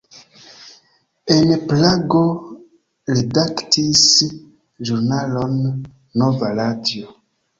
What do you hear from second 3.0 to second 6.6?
redaktis ĵurnalon "Nova